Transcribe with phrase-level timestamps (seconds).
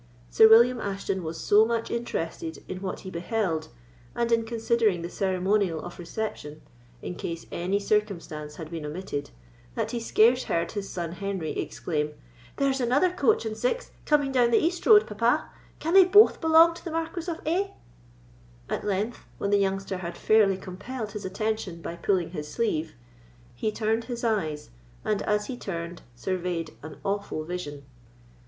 [0.31, 3.67] Sir William Ashton was so much interested in what he beheld,
[4.15, 6.63] and in considering the ceremonial of reception,
[7.03, 9.29] in case any circumstance had been omitted,
[9.75, 12.13] that he scarce heard his son Henry exclaim:
[12.57, 16.41] "There is another coach and six coming down the east road, papa; can they both
[16.41, 17.75] belong to the Marquis of A——?"
[18.71, 22.95] At length, when the youngster had fairly compelled his attention by pulling his sleeve,
[23.53, 24.71] He turned his eyes,
[25.05, 27.85] and, as he turned, survey'd An awful vision.